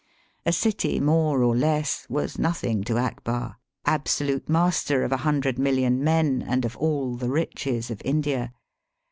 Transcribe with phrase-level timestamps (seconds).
[0.47, 6.03] A city more or less was nothing to Akbar, absolute master of a hundred million
[6.03, 8.51] men and of all the riches of India.